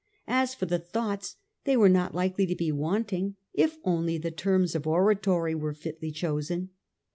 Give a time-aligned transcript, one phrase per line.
[0.25, 4.73] As for the thoughts, they were not likely to be wanting if only the terms
[4.73, 6.71] of oratory were fitly chosen.